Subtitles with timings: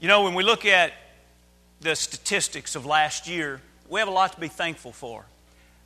[0.00, 0.94] You know, when we look at
[1.82, 5.26] the statistics of last year, we have a lot to be thankful for.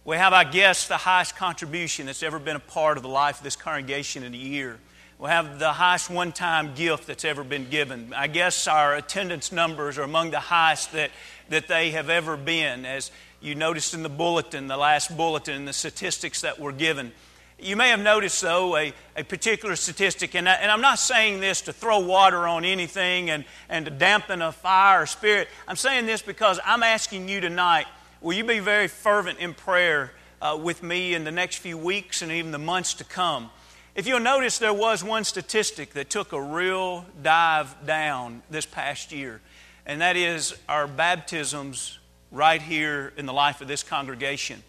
[0.05, 3.39] We have, I guess, the highest contribution that's ever been a part of the life
[3.39, 4.79] of this congregation in a year.
[5.19, 8.15] We have the highest one time gift that's ever been given.
[8.15, 11.11] I guess our attendance numbers are among the highest that,
[11.49, 12.87] that they have ever been.
[12.87, 13.11] As
[13.41, 17.11] you noticed in the bulletin, the last bulletin, the statistics that were given.
[17.59, 21.41] You may have noticed, though, a, a particular statistic, and, I, and I'm not saying
[21.41, 25.49] this to throw water on anything and, and to dampen a fire or spirit.
[25.69, 27.87] I'm saying this because I'm asking you tonight
[28.21, 30.11] will you be very fervent in prayer
[30.41, 33.51] uh, with me in the next few weeks and even the months to come?
[33.95, 39.13] If you'll notice, there was one statistic that took a real dive down this past
[39.13, 39.41] year,
[39.87, 41.99] and that is our baptisms
[42.33, 44.63] right here in the life of this congregation.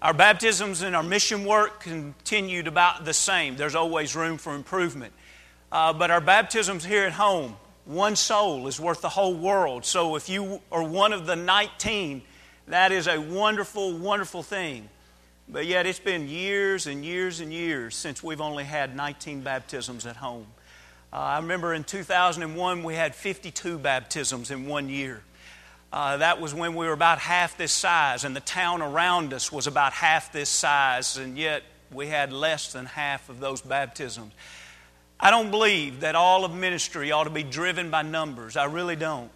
[0.00, 3.56] Our baptisms and our mission work continued about the same.
[3.56, 5.12] There's always room for improvement.
[5.72, 9.84] Uh, but our baptisms here at home, one soul is worth the whole world.
[9.84, 12.22] So if you are one of the 19,
[12.68, 14.88] that is a wonderful, wonderful thing.
[15.48, 20.06] But yet it's been years and years and years since we've only had 19 baptisms
[20.06, 20.46] at home.
[21.12, 25.22] Uh, I remember in 2001 we had 52 baptisms in one year.
[25.92, 29.50] Uh, that was when we were about half this size, and the town around us
[29.50, 34.32] was about half this size, and yet we had less than half of those baptisms.
[35.18, 38.56] I don't believe that all of ministry ought to be driven by numbers.
[38.56, 39.30] I really don't.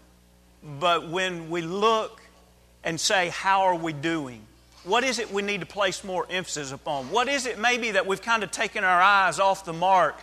[0.79, 2.21] But when we look
[2.85, 4.43] and say, How are we doing?
[4.85, 7.11] What is it we need to place more emphasis upon?
[7.11, 10.21] What is it maybe that we've kind of taken our eyes off the mark?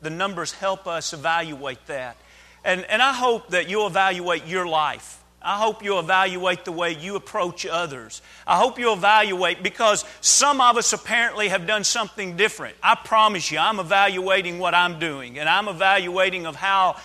[0.00, 2.16] The numbers help us evaluate that.
[2.64, 6.92] And, and I hope that you'll evaluate your life I hope you evaluate the way
[6.92, 8.22] you approach others.
[8.46, 12.76] I hope you evaluate because some of us apparently have done something different.
[12.82, 16.96] I promise you, I'm evaluating what I'm doing and I'm evaluating of how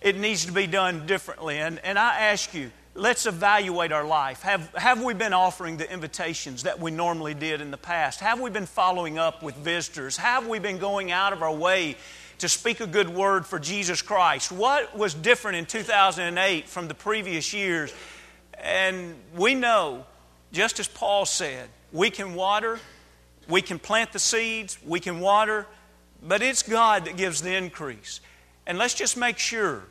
[0.00, 1.58] it needs to be done differently.
[1.58, 4.42] And, and I ask you, let's evaluate our life.
[4.42, 8.20] Have, have we been offering the invitations that we normally did in the past?
[8.20, 10.16] Have we been following up with visitors?
[10.16, 11.96] Have we been going out of our way
[12.38, 14.52] to speak a good word for Jesus Christ.
[14.52, 17.92] What was different in 2008 from the previous years?
[18.58, 20.04] And we know,
[20.52, 22.78] just as Paul said, we can water,
[23.48, 25.66] we can plant the seeds, we can water,
[26.22, 28.20] but it's God that gives the increase.
[28.66, 29.84] And let's just make sure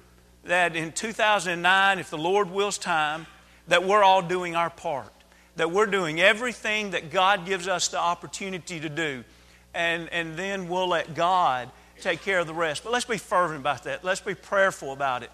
[0.46, 3.28] that in 2009, if the Lord wills time,
[3.68, 5.14] that we're all doing our part,
[5.56, 9.24] that we're doing everything that God gives us the opportunity to do.
[9.74, 11.70] And, and then we'll let God
[12.04, 12.84] take care of the rest.
[12.84, 14.04] But let's be fervent about that.
[14.04, 15.32] Let's be prayerful about it.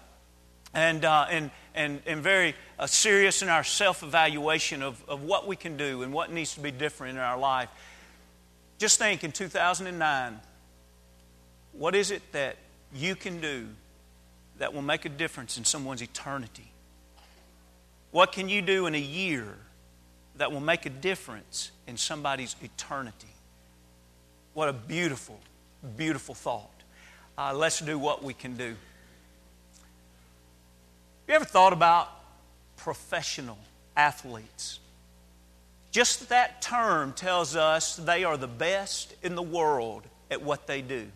[0.72, 5.46] And, uh, and, and, and very uh, serious in our self evaluation of, of what
[5.46, 7.68] we can do and what needs to be different in our life.
[8.78, 10.40] Just think in 2009,
[11.72, 12.56] what is it that
[12.94, 13.66] you can do
[14.58, 16.70] that will make a difference in someone's eternity?
[18.10, 19.56] What can you do in a year
[20.36, 23.28] that will make a difference in somebody's eternity?
[24.54, 25.38] What a beautiful,
[25.96, 26.70] beautiful thought.
[27.36, 28.76] Uh, let's do what we can do.
[31.26, 32.08] You ever thought about
[32.76, 33.58] professional
[33.96, 34.80] athletes?
[35.90, 40.82] Just that term tells us they are the best in the world at what they
[40.82, 41.06] do.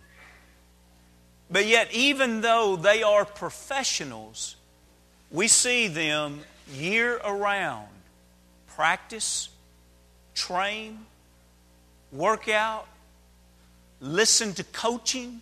[1.51, 4.57] But yet, even though they are professionals,
[5.31, 6.41] we see them
[6.73, 7.89] year around
[8.69, 9.51] practice,
[10.35, 10.99] train,
[12.11, 12.87] work out,
[14.05, 15.41] listen to coaching,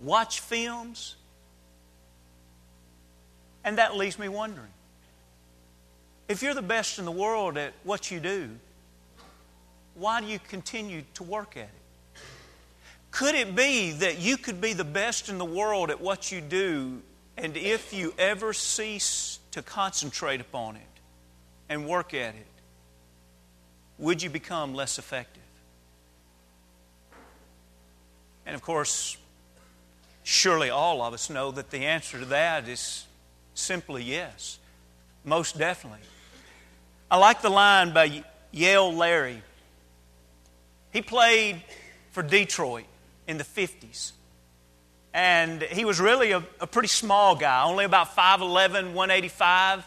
[0.00, 1.16] watch films.
[3.64, 4.70] And that leaves me wondering
[6.28, 8.50] if you're the best in the world at what you do,
[9.94, 12.20] why do you continue to work at it?
[13.10, 16.40] Could it be that you could be the best in the world at what you
[16.40, 17.00] do,
[17.36, 20.82] and if you ever cease to concentrate upon it
[21.68, 22.46] and work at it,
[23.98, 25.42] would you become less effective?
[28.46, 29.16] And of course,
[30.22, 33.04] surely all of us know that the answer to that is
[33.54, 34.58] simply yes.
[35.24, 36.00] Most definitely.
[37.10, 39.42] I like the line by Yale Lary.
[40.92, 41.62] He played
[42.12, 42.86] for Detroit
[43.26, 44.12] in the 50s.
[45.12, 49.86] And he was really a, a pretty small guy, only about 5'11, 185.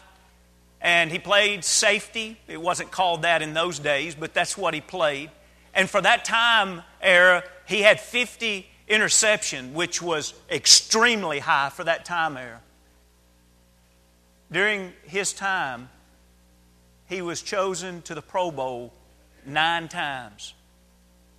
[0.80, 2.38] And he played safety.
[2.48, 5.30] It wasn't called that in those days, but that's what he played.
[5.74, 12.04] And for that time era, he had 50 interception, which was extremely high for that
[12.04, 12.60] time era.
[14.50, 15.88] During his time,
[17.08, 18.92] he was chosen to the Pro Bowl
[19.46, 20.54] nine times.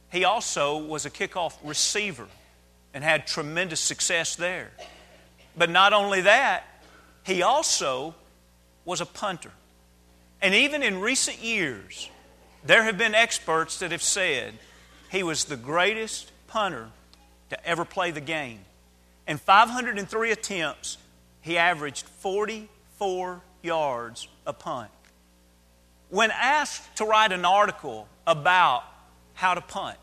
[0.10, 2.28] He also was a kickoff receiver
[2.94, 4.72] and had tremendous success there.
[5.58, 6.64] But not only that,
[7.26, 8.16] he also
[8.86, 9.52] was a punter.
[10.42, 12.10] And even in recent years,
[12.64, 14.54] there have been experts that have said
[15.12, 16.88] he was the greatest punter
[17.50, 18.60] to ever play the game.
[19.28, 20.98] In 503 attempts,
[21.42, 24.90] he averaged 44 yards a punt.
[26.10, 28.84] When asked to write an article about
[29.34, 29.98] how to punt,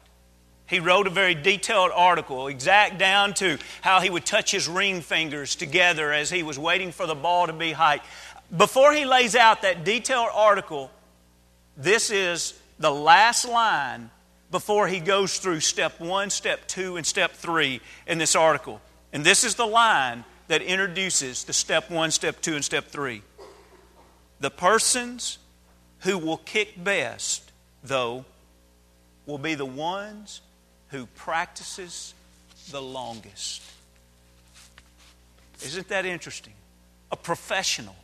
[0.67, 5.01] he wrote a very detailed article, exact down to how he would touch his ring
[5.01, 8.05] fingers together as he was waiting for the ball to be hiked.
[8.55, 10.91] Before he lays out that detailed article,
[11.79, 14.11] this is the last line
[14.51, 18.81] before he goes through step one, step two, and step three in this article.
[19.13, 23.23] And this is the line that introduces the step one, step two, and step three.
[24.41, 25.39] The persons
[26.01, 27.51] who will kick best,
[27.83, 28.25] though,
[29.27, 30.41] will be the ones
[30.89, 32.15] who practices
[32.71, 33.63] the longest.
[35.63, 36.55] Isn't that interesting?
[37.11, 37.97] A professional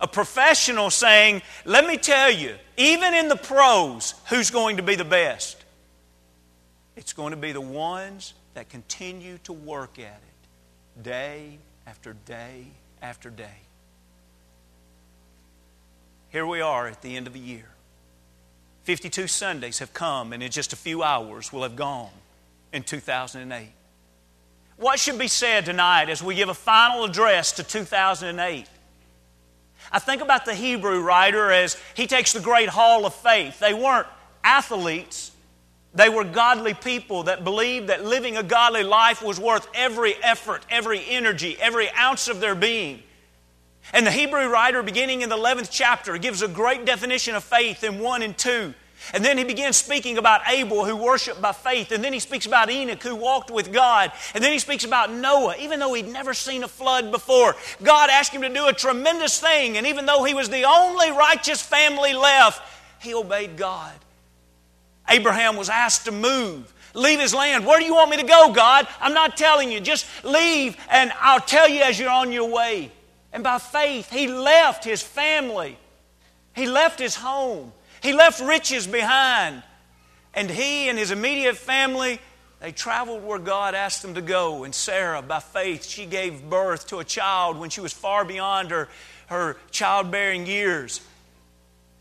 [0.00, 4.96] a professional saying, Let me tell you, even in the pros, who's going to be
[4.96, 5.62] the best?
[6.96, 12.66] It's going to be the ones that continue to work at it day after day
[13.00, 13.58] after day.
[16.30, 17.68] Here we are at the end of the year.
[18.84, 22.10] 52 Sundays have come, and in just a few hours will have gone
[22.72, 23.68] in 2008.
[24.76, 28.66] What should be said tonight as we give a final address to 2008?
[29.92, 33.58] I think about the Hebrew writer as he takes the great hall of faith.
[33.58, 34.06] They weren't
[34.44, 35.32] athletes,
[35.92, 40.64] they were godly people that believed that living a godly life was worth every effort,
[40.70, 43.02] every energy, every ounce of their being.
[43.92, 47.82] And the Hebrew writer, beginning in the 11th chapter, gives a great definition of faith
[47.82, 48.72] in 1 and 2.
[49.12, 51.92] And then he begins speaking about Abel who worshiped by faith.
[51.92, 54.12] And then he speaks about Enoch who walked with God.
[54.34, 57.56] And then he speaks about Noah, even though he'd never seen a flood before.
[57.82, 59.76] God asked him to do a tremendous thing.
[59.76, 62.62] And even though he was the only righteous family left,
[63.02, 63.92] he obeyed God.
[65.08, 66.72] Abraham was asked to move.
[66.94, 67.66] Leave his land.
[67.66, 68.86] Where do you want me to go, God?
[69.00, 69.80] I'm not telling you.
[69.80, 72.90] Just leave, and I'll tell you as you're on your way.
[73.32, 75.78] And by faith, he left his family,
[76.54, 77.72] he left his home.
[78.02, 79.62] He left riches behind.
[80.34, 82.20] And he and his immediate family,
[82.60, 84.64] they traveled where God asked them to go.
[84.64, 88.70] And Sarah, by faith, she gave birth to a child when she was far beyond
[88.70, 88.88] her,
[89.26, 91.00] her childbearing years.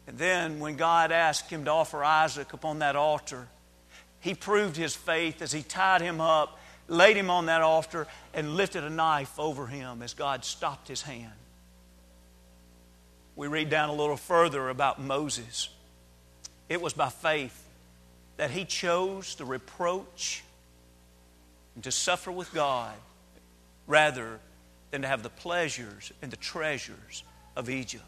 [0.08, 3.48] And then, when God asked him to offer Isaac upon that altar,
[4.20, 8.56] he proved his faith as he tied him up, laid him on that altar, and
[8.56, 11.32] lifted a knife over him as God stopped his hand.
[13.36, 15.70] We read down a little further about Moses.
[16.70, 17.68] It was by faith
[18.38, 20.44] that he chose the reproach
[21.76, 22.96] and to suffer with God
[23.88, 24.40] rather
[24.92, 27.24] than to have the pleasures and the treasures
[27.56, 28.04] of Egypt.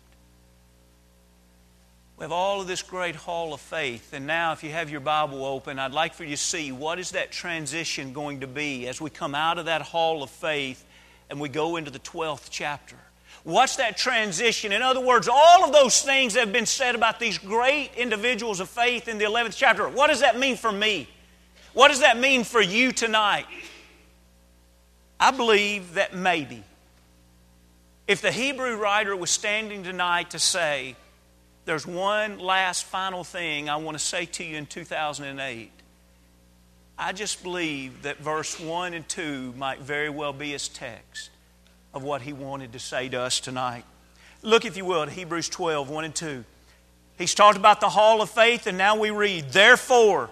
[2.17, 4.13] We have all of this great hall of faith.
[4.13, 6.99] And now, if you have your Bible open, I'd like for you to see what
[6.99, 10.85] is that transition going to be as we come out of that hall of faith
[11.31, 12.97] and we go into the 12th chapter.
[13.43, 14.71] What's that transition?
[14.71, 18.59] In other words, all of those things that have been said about these great individuals
[18.59, 21.09] of faith in the 11th chapter, what does that mean for me?
[21.73, 23.45] What does that mean for you tonight?
[25.19, 26.63] I believe that maybe
[28.07, 30.95] if the Hebrew writer was standing tonight to say,
[31.65, 35.71] there's one last final thing I want to say to you in 2008,
[36.97, 41.29] I just believe that verse 1 and 2 might very well be his text
[41.93, 43.85] of what he wanted to say to us tonight.
[44.41, 46.43] Look, if you will, at Hebrews 12, 1 and 2.
[47.17, 50.29] He's talked about the hall of faith, and now we read, Therefore,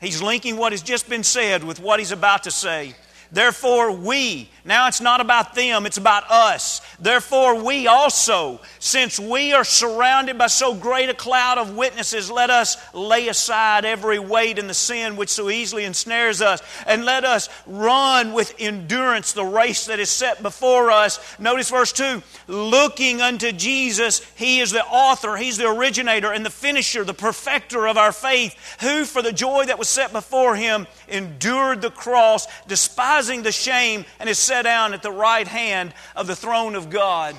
[0.00, 2.94] he's linking what has just been said with what he's about to say.
[3.32, 6.82] Therefore, we, now it's not about them, it's about us.
[7.00, 12.50] Therefore, we also, since we are surrounded by so great a cloud of witnesses, let
[12.50, 17.24] us lay aside every weight and the sin which so easily ensnares us, and let
[17.24, 21.18] us run with endurance the race that is set before us.
[21.38, 26.50] Notice verse 2 looking unto Jesus, He is the author, He's the originator and the
[26.50, 30.86] finisher, the perfecter of our faith, who for the joy that was set before Him
[31.08, 35.94] endured the cross, despised despising the shame, and is set down at the right hand
[36.16, 37.34] of the throne of God.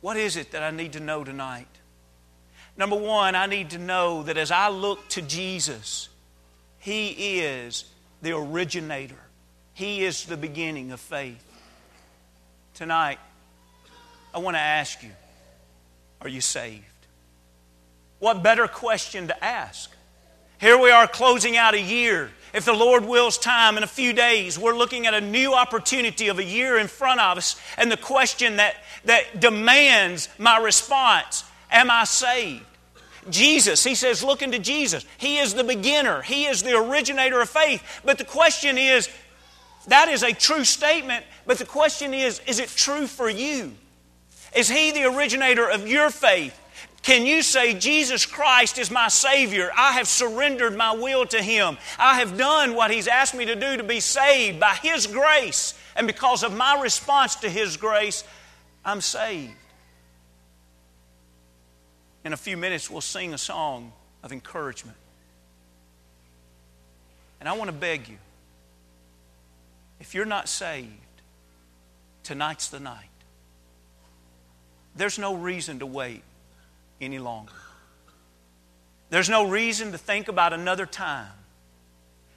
[0.00, 1.68] What is it that I need to know tonight?
[2.76, 6.08] Number one, I need to know that as I look to Jesus,
[6.78, 7.84] He is
[8.22, 9.18] the originator,
[9.74, 11.44] He is the beginning of faith.
[12.74, 13.18] Tonight,
[14.32, 15.10] I want to ask you
[16.20, 16.84] are you saved?
[18.18, 19.90] What better question to ask?
[20.60, 22.30] Here we are closing out a year.
[22.58, 26.26] If the Lord wills time in a few days, we're looking at a new opportunity
[26.26, 27.54] of a year in front of us.
[27.76, 28.74] And the question that,
[29.04, 32.64] that demands my response Am I saved?
[33.30, 35.06] Jesus, he says, look into Jesus.
[35.18, 37.80] He is the beginner, He is the originator of faith.
[38.04, 39.08] But the question is,
[39.86, 43.72] that is a true statement, but the question is, is it true for you?
[44.56, 46.58] Is He the originator of your faith?
[47.02, 49.70] Can you say, Jesus Christ is my Savior?
[49.76, 51.78] I have surrendered my will to Him.
[51.98, 55.74] I have done what He's asked me to do to be saved by His grace.
[55.96, 58.24] And because of my response to His grace,
[58.84, 59.54] I'm saved.
[62.24, 64.98] In a few minutes, we'll sing a song of encouragement.
[67.40, 68.18] And I want to beg you
[70.00, 70.88] if you're not saved,
[72.22, 73.08] tonight's the night.
[74.94, 76.22] There's no reason to wait
[77.00, 77.52] any longer.
[79.10, 81.32] There's no reason to think about another time.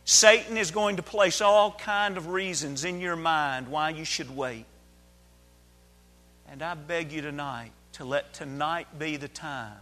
[0.05, 4.35] Satan is going to place all kind of reasons in your mind why you should
[4.35, 4.65] wait.
[6.49, 9.79] And I beg you tonight to let tonight be the time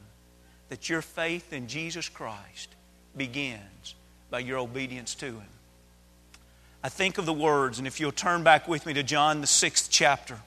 [0.69, 2.75] that your faith in Jesus Christ
[3.15, 3.95] begins
[4.29, 5.50] by your obedience to Him.
[6.83, 9.48] I think of the words, and if you'll turn back with me to John, the
[9.48, 10.39] sixth chapter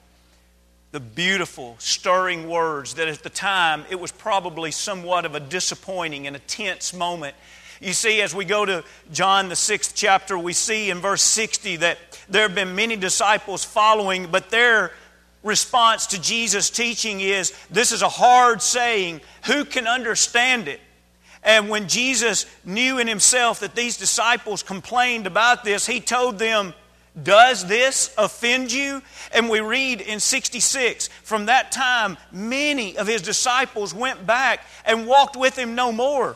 [0.93, 6.27] the beautiful, stirring words that at the time it was probably somewhat of a disappointing
[6.27, 7.35] and a tense moment.
[7.81, 11.77] You see, as we go to John, the sixth chapter, we see in verse 60
[11.77, 11.97] that
[12.29, 14.91] there have been many disciples following, but their
[15.41, 19.21] response to Jesus' teaching is this is a hard saying.
[19.45, 20.79] Who can understand it?
[21.41, 26.75] And when Jesus knew in himself that these disciples complained about this, he told them,
[27.21, 29.01] does this offend you?
[29.31, 35.05] And we read in 66 from that time, many of his disciples went back and
[35.05, 36.35] walked with him no more.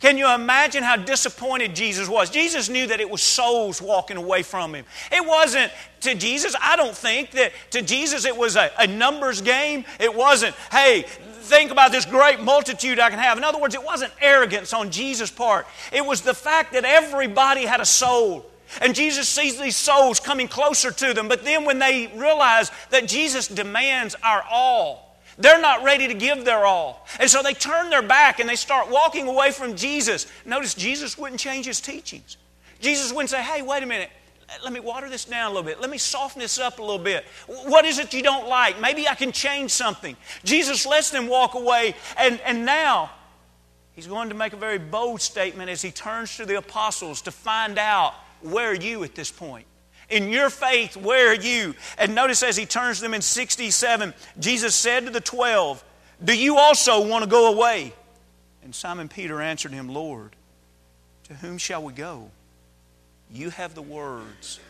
[0.00, 2.28] Can you imagine how disappointed Jesus was?
[2.28, 4.84] Jesus knew that it was souls walking away from him.
[5.10, 5.72] It wasn't
[6.02, 9.84] to Jesus, I don't think that to Jesus it was a, a numbers game.
[9.98, 11.06] It wasn't, hey,
[11.44, 13.38] think about this great multitude I can have.
[13.38, 15.66] In other words, it wasn't arrogance on Jesus' part.
[15.92, 18.44] It was the fact that everybody had a soul.
[18.80, 21.28] And Jesus sees these souls coming closer to them.
[21.28, 26.44] But then when they realize that Jesus demands our all, they're not ready to give
[26.44, 27.06] their all.
[27.18, 30.26] And so they turn their back and they start walking away from Jesus.
[30.44, 32.36] Notice Jesus wouldn't change his teachings.
[32.80, 34.10] Jesus wouldn't say, hey, wait a minute.
[34.62, 35.80] Let me water this down a little bit.
[35.80, 37.24] Let me soften this up a little bit.
[37.46, 38.80] What is it you don't like?
[38.80, 40.16] Maybe I can change something.
[40.44, 43.10] Jesus lets them walk away, and, and now
[43.94, 47.30] he's going to make a very bold statement as he turns to the apostles to
[47.30, 49.66] find out where are you at this point?
[50.10, 51.74] In your faith, where are you?
[51.96, 55.82] And notice as he turns them in 67, Jesus said to the twelve,
[56.22, 57.92] Do you also want to go away?
[58.62, 60.36] And Simon Peter answered him, Lord,
[61.24, 62.30] to whom shall we go?
[63.32, 64.60] You have the words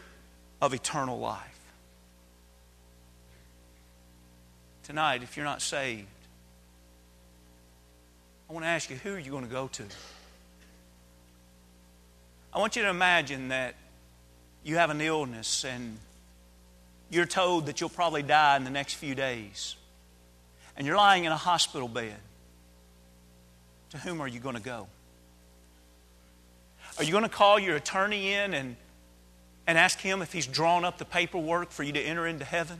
[0.62, 1.40] of eternal life.
[4.84, 6.06] Tonight, if you're not saved,
[8.48, 9.84] I want to ask you, who are you going to go to?
[12.54, 13.74] I want you to imagine that
[14.62, 15.98] you have an illness and
[17.10, 19.74] you're told that you'll probably die in the next few days.
[20.76, 22.16] And you're lying in a hospital bed.
[23.90, 24.86] To whom are you going to go?
[26.98, 28.76] Are you going to call your attorney in and,
[29.66, 32.78] and ask him if he's drawn up the paperwork for you to enter into heaven?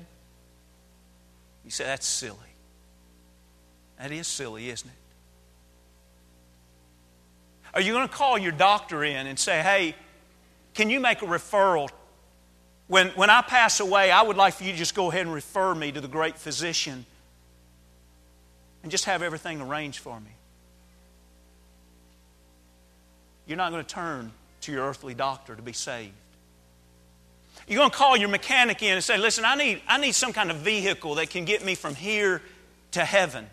[1.65, 2.39] You say, that's silly.
[3.99, 5.04] That is silly, isn't it?
[7.75, 9.97] Are you going to call your doctor in and say, hey,
[10.75, 11.91] can you make a referral?
[12.87, 15.35] When, when I pass away, I would like for you to just go ahead and
[15.35, 17.05] refer me to the great physician
[18.83, 20.31] and just have everything arranged for me.
[23.47, 24.31] You're not going to turn
[24.63, 26.13] to your earthly doctor to be saved.
[27.67, 30.33] You're going to call your mechanic in and say, Listen, I need, I need some
[30.33, 32.43] kind of vehicle that can get me from here
[32.93, 33.47] to heaven.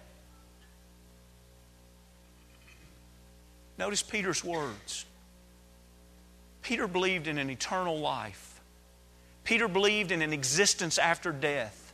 [3.82, 5.06] Notice Peter's words.
[6.62, 8.62] Peter believed in an eternal life.
[9.44, 11.92] Peter believed in an existence after death.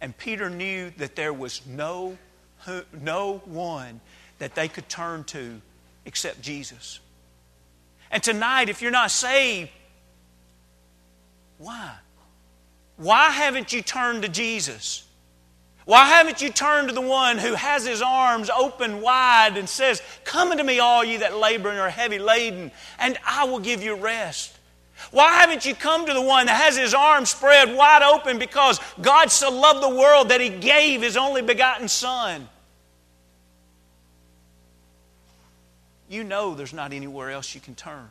[0.00, 2.16] And Peter knew that there was no,
[2.92, 4.00] no one
[4.38, 5.60] that they could turn to
[6.04, 7.00] except Jesus.
[8.12, 9.70] And tonight, if you're not saved,
[11.58, 11.96] why?
[12.98, 15.04] Why haven't you turned to Jesus?
[15.84, 20.00] Why haven't you turned to the one who has his arms open wide and says,
[20.24, 23.82] Come unto me, all you that labor and are heavy laden, and I will give
[23.82, 24.56] you rest?
[25.10, 28.80] Why haven't you come to the one that has his arms spread wide open because
[29.02, 32.48] God so loved the world that he gave his only begotten Son?
[36.14, 38.08] you know there's not anywhere else you can turn.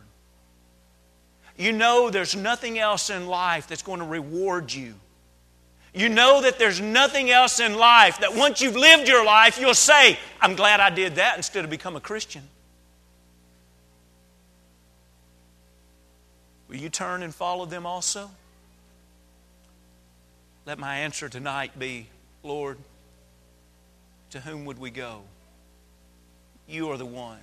[1.57, 4.95] You know there's nothing else in life that's going to reward you.
[5.93, 9.75] You know that there's nothing else in life that once you've lived your life, you'll
[9.75, 12.41] say, I'm glad I did that instead of become a Christian.
[16.67, 18.31] Will you turn and follow them also?
[20.65, 22.07] Let my answer tonight be
[22.41, 22.77] Lord,
[24.31, 25.21] to whom would we go?
[26.67, 27.39] You are the one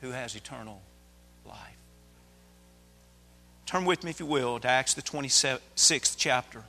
[0.00, 0.82] who has eternal
[1.46, 1.58] life.
[3.66, 6.64] Turn with me, if you will, to Acts the 26th chapter.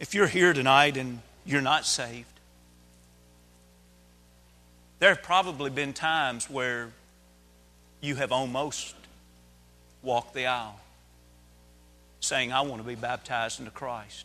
[0.00, 2.26] If you're here tonight and you're not saved,
[5.00, 6.90] there have probably been times where
[8.00, 8.94] you have almost
[10.02, 10.78] walked the aisle
[12.20, 14.24] saying, I want to be baptized into Christ.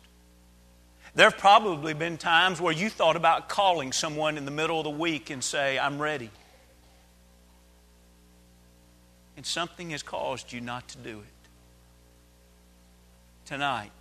[1.15, 4.83] There have probably been times where you thought about calling someone in the middle of
[4.83, 6.31] the week and say, I'm ready.
[9.37, 11.49] And something has caused you not to do it.
[13.45, 13.91] Tonight,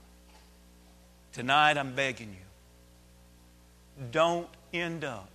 [1.33, 5.29] tonight I'm begging you, don't end up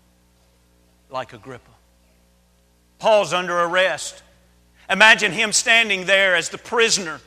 [1.09, 1.71] like Agrippa.
[2.99, 4.23] Paul's under arrest.
[4.89, 7.19] Imagine him standing there as the prisoner.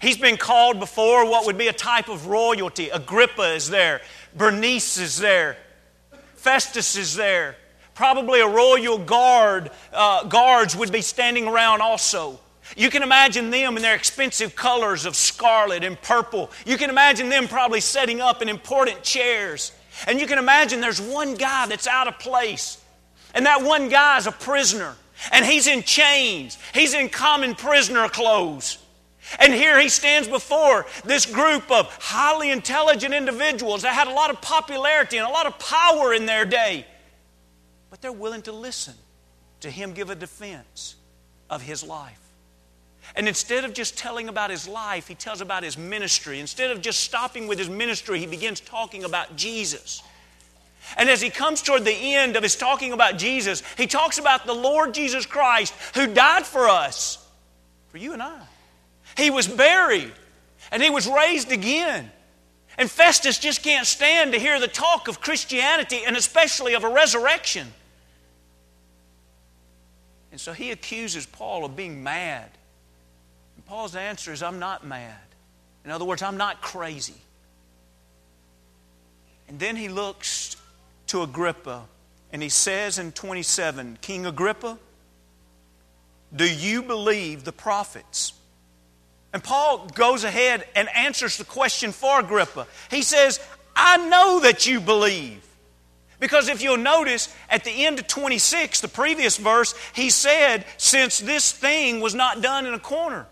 [0.00, 2.90] He's been called before what would be a type of royalty.
[2.90, 4.00] Agrippa is there,
[4.36, 5.56] Bernice is there,
[6.34, 7.56] Festus is there.
[7.94, 12.38] Probably a royal guard, uh, guards would be standing around also.
[12.76, 16.50] You can imagine them in their expensive colors of scarlet and purple.
[16.66, 19.72] You can imagine them probably setting up in important chairs.
[20.06, 22.80] And you can imagine there's one guy that's out of place.
[23.34, 24.94] And that one guy is a prisoner.
[25.32, 26.58] And he's in chains.
[26.74, 28.78] He's in common prisoner clothes.
[29.38, 34.30] And here he stands before this group of highly intelligent individuals that had a lot
[34.30, 36.86] of popularity and a lot of power in their day.
[37.90, 38.94] But they're willing to listen
[39.60, 40.96] to him give a defense
[41.50, 42.20] of his life.
[43.16, 46.40] And instead of just telling about his life, he tells about his ministry.
[46.40, 50.02] Instead of just stopping with his ministry, he begins talking about Jesus.
[50.96, 54.46] And as he comes toward the end of his talking about Jesus, he talks about
[54.46, 57.24] the Lord Jesus Christ who died for us,
[57.88, 58.40] for you and I.
[59.16, 60.12] He was buried
[60.70, 62.10] and he was raised again.
[62.78, 66.88] And Festus just can't stand to hear the talk of Christianity and especially of a
[66.88, 67.72] resurrection.
[70.30, 72.50] And so he accuses Paul of being mad.
[73.68, 75.14] Paul's answer is, I'm not mad.
[75.84, 77.14] In other words, I'm not crazy.
[79.46, 80.56] And then he looks
[81.08, 81.84] to Agrippa,
[82.32, 84.78] and he says in 27 King Agrippa,
[86.34, 88.32] do you believe the prophets?
[89.32, 92.66] And Paul goes ahead and answers the question for Agrippa.
[92.90, 93.40] He says,
[93.76, 95.44] I know that you believe.
[96.20, 101.20] Because if you'll notice, at the end of 26, the previous verse, he said, Since
[101.20, 103.26] this thing was not done in a corner.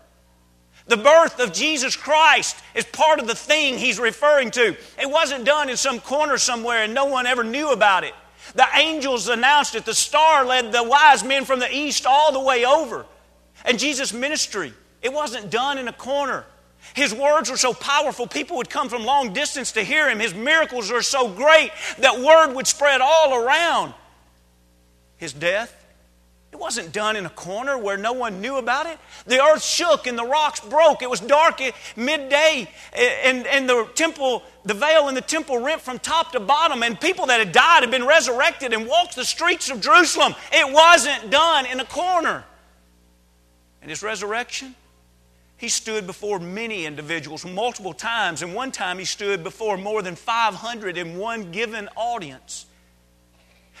[0.87, 4.75] The birth of Jesus Christ is part of the thing he's referring to.
[4.99, 8.13] It wasn't done in some corner somewhere and no one ever knew about it.
[8.55, 9.85] The angels announced it.
[9.85, 13.05] The star led the wise men from the east all the way over.
[13.65, 16.45] And Jesus' ministry, it wasn't done in a corner.
[16.93, 20.19] His words were so powerful, people would come from long distance to hear him.
[20.19, 23.93] His miracles were so great that word would spread all around.
[25.17, 25.85] His death,
[26.57, 28.97] it wasn't done in a corner where no one knew about it.
[29.27, 31.03] The earth shook and the rocks broke.
[31.03, 35.81] It was dark at midday, and, and the temple, the veil in the temple rent
[35.81, 39.23] from top to bottom, and people that had died had been resurrected and walked the
[39.23, 40.33] streets of Jerusalem.
[40.51, 42.43] It wasn't done in a corner.
[43.83, 44.73] And his resurrection,
[45.57, 50.15] he stood before many individuals multiple times, and one time he stood before more than
[50.15, 52.65] 500 in one given audience.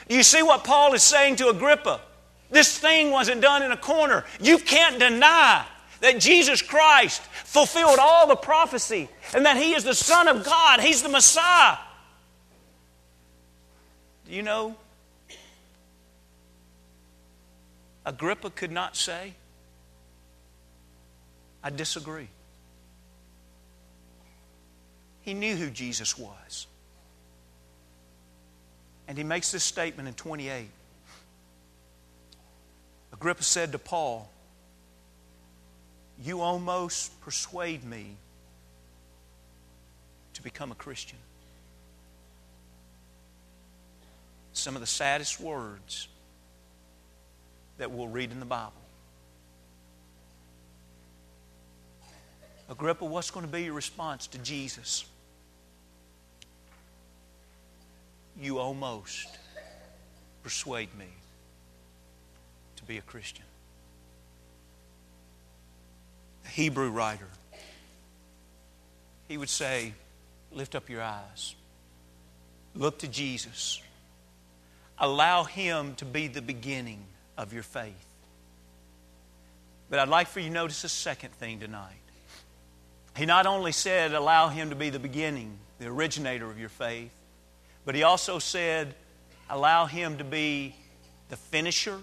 [0.07, 2.01] You see what Paul is saying to Agrippa?
[2.49, 4.23] This thing wasn't done in a corner.
[4.39, 5.65] You can't deny
[5.99, 10.79] that Jesus Christ fulfilled all the prophecy and that He is the Son of God,
[10.79, 11.77] He's the Messiah.
[14.25, 14.75] Do you know?
[18.05, 19.33] Agrippa could not say,
[21.61, 22.29] I disagree.
[25.21, 26.67] He knew who Jesus was.
[29.09, 30.69] And he makes this statement in 28.
[33.19, 34.29] Agrippa said to Paul,
[36.23, 38.15] You almost persuade me
[40.33, 41.17] to become a Christian.
[44.53, 46.07] Some of the saddest words
[47.77, 48.73] that we'll read in the Bible.
[52.69, 55.05] Agrippa, what's going to be your response to Jesus?
[58.39, 59.27] you almost
[60.43, 61.07] persuade me
[62.87, 63.45] be a Christian.
[66.43, 67.27] The Hebrew writer,
[69.27, 69.93] he would say,
[70.53, 71.55] Lift up your eyes,
[72.73, 73.81] look to Jesus,
[74.97, 77.03] allow Him to be the beginning
[77.37, 77.93] of your faith.
[79.89, 81.93] But I'd like for you to notice a second thing tonight.
[83.17, 87.11] He not only said, Allow Him to be the beginning, the originator of your faith,
[87.83, 88.95] but He also said,
[89.49, 90.75] Allow Him to be
[91.29, 91.99] the finisher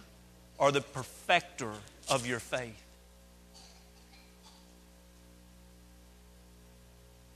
[0.59, 1.73] or the perfecter
[2.09, 2.81] of your faith.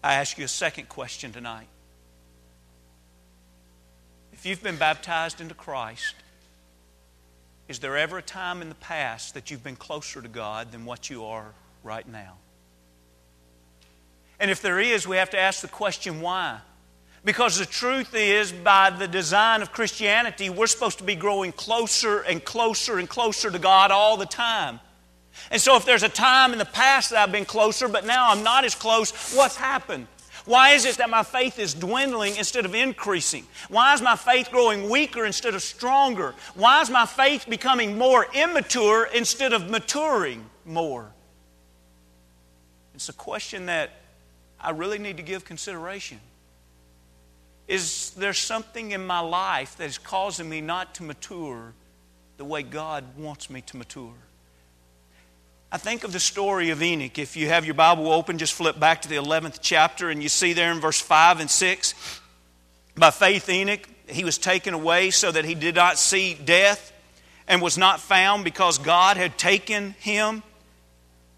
[0.02, 1.66] I ask you a second question tonight.
[4.32, 6.14] If you've been baptized into Christ,
[7.66, 10.84] is there ever a time in the past that you've been closer to God than
[10.84, 11.52] what you are
[11.82, 12.36] right now?
[14.40, 16.60] And if there is, we have to ask the question why?
[17.24, 22.20] Because the truth is, by the design of Christianity, we're supposed to be growing closer
[22.20, 24.80] and closer and closer to God all the time.
[25.50, 28.30] And so, if there's a time in the past that I've been closer, but now
[28.30, 30.06] I'm not as close, what's happened?
[30.44, 33.46] Why is it that my faith is dwindling instead of increasing?
[33.68, 36.34] Why is my faith growing weaker instead of stronger?
[36.54, 41.12] Why is my faith becoming more immature instead of maturing more?
[42.94, 43.90] It's a question that
[44.58, 46.18] I really need to give consideration.
[47.68, 51.74] Is there something in my life that is causing me not to mature
[52.38, 54.14] the way God wants me to mature?
[55.70, 57.18] I think of the story of Enoch.
[57.18, 60.30] If you have your Bible open, just flip back to the 11th chapter, and you
[60.30, 61.94] see there in verse 5 and 6
[62.96, 66.90] By faith, Enoch, he was taken away so that he did not see death,
[67.46, 70.42] and was not found because God had taken him.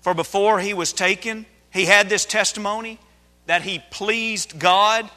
[0.03, 3.01] For before he was taken, he had this testimony
[3.47, 5.11] that he pleased God.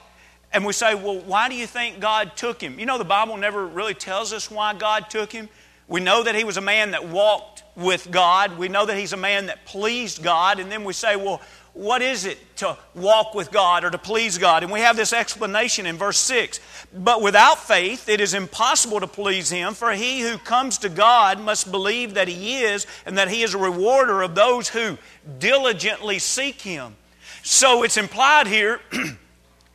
[0.54, 2.80] And we say, well, why do you think God took him?
[2.80, 5.50] You know, the Bible never really tells us why God took him.
[5.88, 8.58] We know that he was a man that walked with God.
[8.58, 10.60] We know that he's a man that pleased God.
[10.60, 11.42] And then we say, well,
[11.74, 14.62] what is it to walk with God or to please God?
[14.62, 16.60] And we have this explanation in verse 6.
[16.96, 21.42] But without faith, it is impossible to please Him, for he who comes to God
[21.42, 25.00] must believe that He is, and that He is a rewarder of those who
[25.40, 26.96] diligently seek Him.
[27.42, 28.80] So it's implied here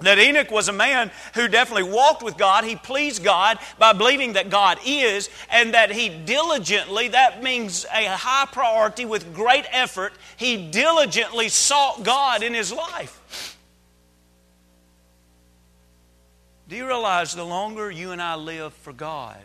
[0.01, 2.65] that Enoch was a man who definitely walked with God.
[2.65, 8.05] He pleased God by believing that God is, and that he diligently, that means a
[8.07, 13.57] high priority with great effort, he diligently sought God in his life.
[16.69, 19.43] Do you realize the longer you and I live for God,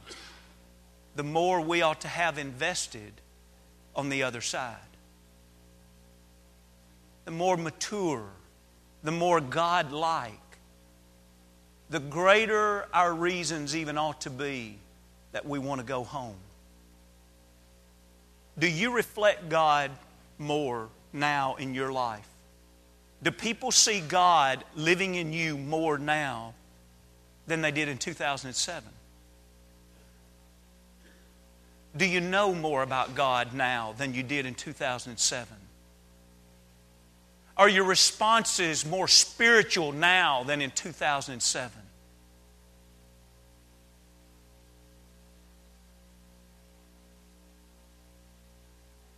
[1.16, 3.14] the more we ought to have invested
[3.96, 4.78] on the other side?
[7.26, 8.26] The more mature,
[9.04, 10.43] the more God like
[11.90, 14.78] the greater our reasons even ought to be
[15.32, 16.36] that we want to go home.
[18.58, 19.92] Do you reflect God
[20.38, 22.28] more now in your life?
[23.22, 26.54] Do people see God living in you more now
[27.48, 28.90] than they did in 2007?
[31.96, 35.48] Do you know more about God now than you did in 2007?
[37.56, 41.72] Are your responses more spiritual now than in 2007?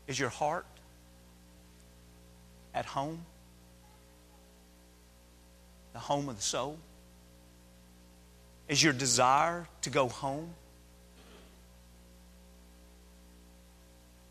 [0.08, 0.66] Is your heart
[2.74, 3.26] at home?
[5.94, 6.78] The home of the soul?
[8.68, 10.50] Is your desire to go home?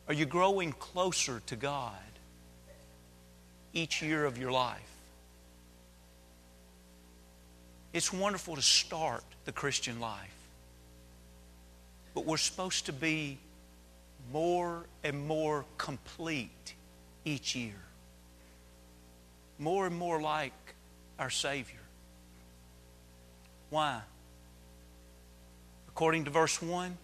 [0.06, 1.94] Are you growing closer to God
[3.74, 4.80] each year of your life?
[7.92, 10.34] It's wonderful to start the Christian life,
[12.14, 13.38] but we're supposed to be
[14.32, 16.74] more and more complete
[17.24, 17.74] each year.
[19.58, 20.52] More and more like
[21.18, 21.78] our Savior.
[23.70, 24.00] Why?
[25.88, 26.98] According to verse 1,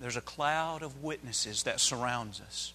[0.00, 2.72] there's a cloud of witnesses that surrounds us.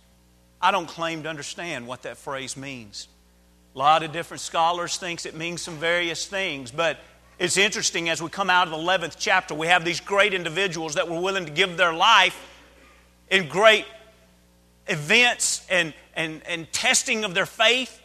[0.62, 3.08] I don't claim to understand what that phrase means.
[3.76, 6.98] A lot of different scholars thinks it means some various things, but
[7.38, 10.96] it's interesting as we come out of the 11th chapter, we have these great individuals
[10.96, 12.40] that were willing to give their life
[13.30, 13.86] in great
[14.88, 18.02] events and, and, and testing of their faith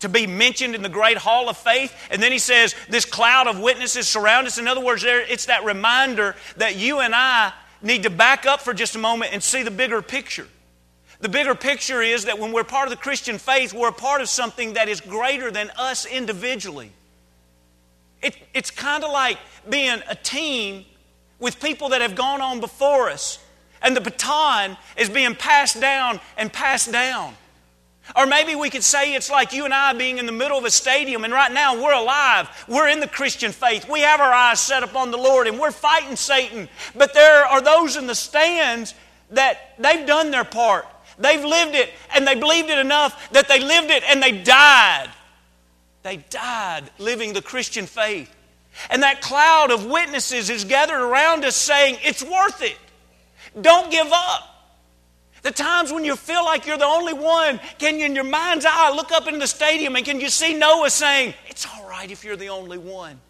[0.00, 1.92] to be mentioned in the great hall of faith.
[2.10, 4.58] And then he says, This cloud of witnesses surround us.
[4.58, 8.74] In other words, it's that reminder that you and I need to back up for
[8.74, 10.46] just a moment and see the bigger picture.
[11.24, 14.20] The bigger picture is that when we're part of the Christian faith, we're a part
[14.20, 16.90] of something that is greater than us individually.
[18.20, 20.84] It, it's kind of like being a team
[21.38, 23.38] with people that have gone on before us,
[23.80, 27.32] and the baton is being passed down and passed down.
[28.14, 30.66] Or maybe we could say it's like you and I being in the middle of
[30.66, 32.50] a stadium, and right now we're alive.
[32.68, 33.88] We're in the Christian faith.
[33.88, 36.68] We have our eyes set upon the Lord, and we're fighting Satan.
[36.94, 38.92] But there are those in the stands
[39.30, 40.84] that they've done their part.
[41.18, 45.10] They've lived it, and they believed it enough that they lived it and they died.
[46.02, 48.34] They died living the Christian faith.
[48.90, 52.76] And that cloud of witnesses is gathered around us saying, It's worth it.
[53.60, 54.50] Don't give up.
[55.42, 58.64] The times when you feel like you're the only one, can you, in your mind's
[58.66, 62.10] eye, look up into the stadium and can you see Noah saying, It's all right
[62.10, 63.20] if you're the only one?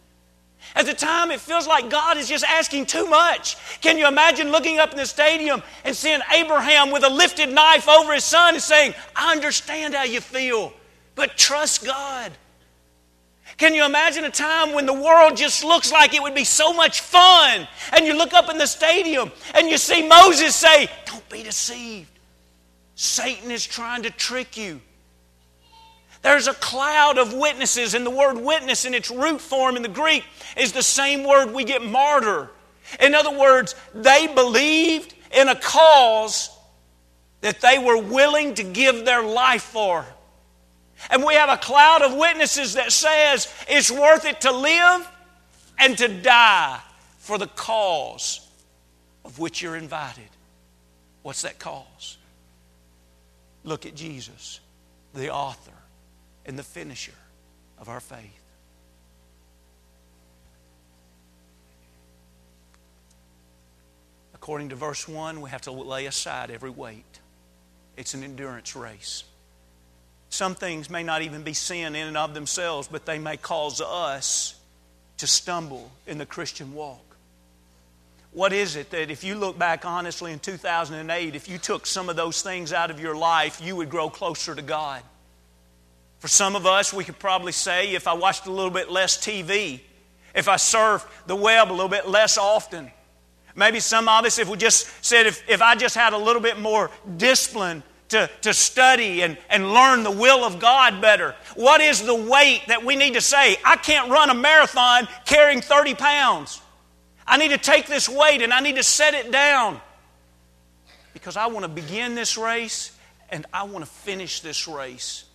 [0.74, 3.56] At the time, it feels like God is just asking too much.
[3.80, 7.88] Can you imagine looking up in the stadium and seeing Abraham with a lifted knife
[7.88, 10.72] over his son and saying, I understand how you feel,
[11.14, 12.32] but trust God?
[13.56, 16.72] Can you imagine a time when the world just looks like it would be so
[16.72, 17.68] much fun?
[17.92, 22.10] And you look up in the stadium and you see Moses say, Don't be deceived.
[22.96, 24.80] Satan is trying to trick you.
[26.24, 29.90] There's a cloud of witnesses, and the word witness in its root form in the
[29.90, 30.24] Greek
[30.56, 32.50] is the same word we get martyr.
[32.98, 36.48] In other words, they believed in a cause
[37.42, 40.06] that they were willing to give their life for.
[41.10, 45.06] And we have a cloud of witnesses that says it's worth it to live
[45.78, 46.80] and to die
[47.18, 48.48] for the cause
[49.26, 50.30] of which you're invited.
[51.20, 52.16] What's that cause?
[53.62, 54.60] Look at Jesus,
[55.12, 55.74] the author
[56.46, 57.14] and the finisher
[57.78, 58.40] of our faith.
[64.34, 67.20] According to verse 1, we have to lay aside every weight.
[67.96, 69.24] It's an endurance race.
[70.28, 73.80] Some things may not even be sin in and of themselves, but they may cause
[73.80, 74.56] us
[75.18, 77.16] to stumble in the Christian walk.
[78.32, 82.08] What is it that if you look back honestly in 2008, if you took some
[82.08, 85.02] of those things out of your life, you would grow closer to God?
[86.24, 89.18] For some of us, we could probably say if I watched a little bit less
[89.18, 89.80] TV,
[90.34, 92.90] if I surfed the web a little bit less often,
[93.54, 96.40] maybe some of us, if we just said, if, if I just had a little
[96.40, 101.34] bit more discipline to, to study and, and learn the will of God better?
[101.56, 103.58] What is the weight that we need to say?
[103.62, 106.62] I can't run a marathon carrying 30 pounds.
[107.26, 109.78] I need to take this weight and I need to set it down
[111.12, 112.96] because I want to begin this race
[113.28, 115.26] and I want to finish this race.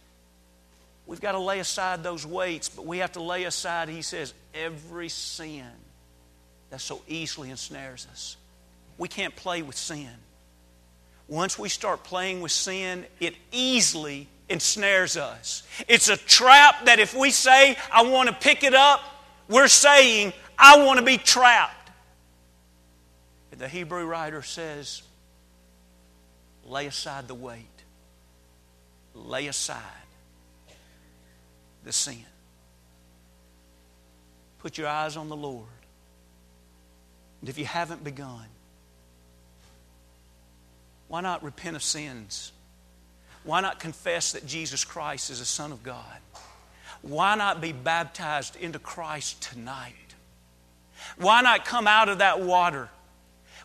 [1.10, 4.32] We've got to lay aside those weights, but we have to lay aside, he says,
[4.54, 5.66] every sin
[6.70, 8.38] that so easily ensnares us.
[9.00, 10.12] We can't play with sin.
[11.28, 15.64] Once we start playing with sin, it easily ensnares us.
[15.88, 19.02] It's a trap that if we say, I want to pick it up,
[19.48, 21.90] we're saying, I want to be trapped.
[23.52, 25.02] And the Hebrew writer says,
[26.64, 27.66] lay aside the weight,
[29.16, 29.82] lay aside
[31.84, 32.26] the sin.
[34.60, 35.68] Put your eyes on the Lord.
[37.42, 38.46] And if you haven't begun,
[41.08, 42.52] why not repent of sins?
[43.44, 46.20] Why not confess that Jesus Christ is the Son of God?
[47.02, 49.94] Why not be baptized into Christ tonight?
[51.18, 52.90] Why not come out of that water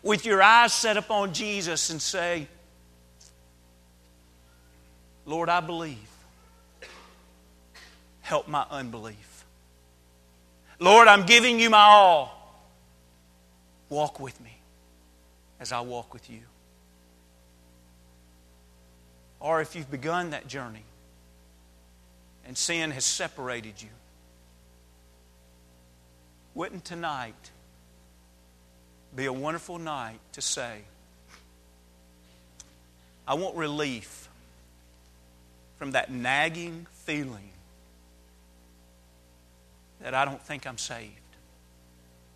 [0.01, 2.47] with your eyes set upon Jesus and say,
[5.25, 5.97] Lord, I believe.
[8.25, 9.45] Help my unbelief.
[10.79, 12.31] Lord, I'm giving you my all.
[13.87, 14.57] Walk with me
[15.59, 16.39] as I walk with you
[19.45, 20.81] or if you've begun that journey
[22.47, 23.89] and sin has separated you,
[26.55, 27.51] wouldn't tonight
[29.15, 30.79] be a wonderful night to say,
[33.27, 34.29] I want relief
[35.77, 37.51] from that nagging feeling
[40.01, 41.24] that I don't think I'm saved?